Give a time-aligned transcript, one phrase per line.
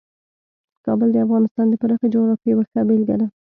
[0.85, 3.27] کابل د افغانستان د پراخې جغرافیې یوه ښه بېلګه ده.